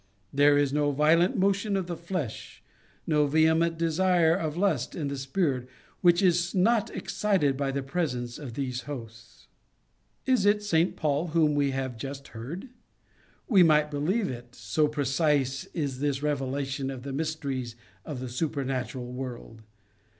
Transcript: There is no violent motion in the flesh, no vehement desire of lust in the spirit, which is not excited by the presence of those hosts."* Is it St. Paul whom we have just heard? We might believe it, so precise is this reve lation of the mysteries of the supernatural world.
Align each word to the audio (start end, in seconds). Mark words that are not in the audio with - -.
There 0.33 0.57
is 0.57 0.73
no 0.73 0.89
violent 0.89 1.37
motion 1.37 1.77
in 1.77 1.85
the 1.85 1.95
flesh, 1.95 2.63
no 3.05 3.27
vehement 3.27 3.77
desire 3.77 4.33
of 4.35 4.57
lust 4.57 4.95
in 4.95 5.09
the 5.09 5.15
spirit, 5.15 5.69
which 6.01 6.23
is 6.23 6.55
not 6.55 6.89
excited 6.89 7.55
by 7.55 7.69
the 7.69 7.83
presence 7.83 8.39
of 8.39 8.55
those 8.55 8.81
hosts."* 8.89 9.47
Is 10.25 10.43
it 10.47 10.63
St. 10.63 10.95
Paul 10.95 11.27
whom 11.27 11.53
we 11.53 11.69
have 11.69 11.97
just 11.99 12.29
heard? 12.29 12.69
We 13.47 13.61
might 13.61 13.91
believe 13.91 14.27
it, 14.27 14.55
so 14.55 14.87
precise 14.87 15.65
is 15.65 15.99
this 15.99 16.23
reve 16.23 16.39
lation 16.39 16.91
of 16.91 17.03
the 17.03 17.13
mysteries 17.13 17.75
of 18.03 18.19
the 18.19 18.29
supernatural 18.29 19.13
world. 19.13 19.61